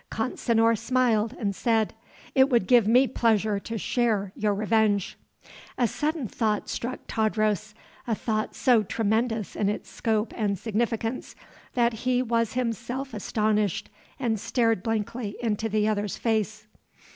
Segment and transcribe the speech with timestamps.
[0.09, 1.93] Consinor smiled, and said:
[2.33, 5.15] "It would give me pleasure to share your revenge."
[5.77, 7.75] A sudden thought struck Tadros
[8.07, 11.35] a thought so tremendous in its scope and significance
[11.75, 16.65] that he was himself astonished and stared blankly into the other's face.